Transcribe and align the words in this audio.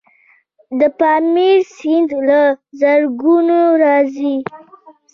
د 0.79 0.81
پامیر 0.99 1.57
سیند 1.75 2.09
له 2.27 2.41
زرکول 2.79 3.47
راځي 3.83 4.35